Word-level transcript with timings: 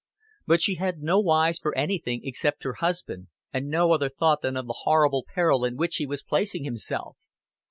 But 0.47 0.63
she 0.63 0.77
had 0.81 1.03
no 1.03 1.29
eyes 1.29 1.59
for 1.59 1.77
anything 1.77 2.21
except 2.23 2.63
her 2.63 2.73
husband, 2.81 3.27
and 3.53 3.67
no 3.67 3.91
other 3.93 4.09
thought 4.09 4.41
than 4.41 4.57
of 4.57 4.65
the 4.65 4.79
horrible 4.81 5.27
peril 5.35 5.63
in 5.63 5.77
which 5.77 5.97
he 5.97 6.07
was 6.07 6.23
placing 6.23 6.63
himself. 6.63 7.17